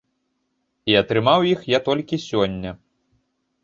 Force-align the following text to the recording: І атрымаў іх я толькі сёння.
І 0.93 0.95
атрымаў 1.03 1.47
іх 1.53 1.59
я 1.77 1.83
толькі 1.91 2.23
сёння. 2.29 2.77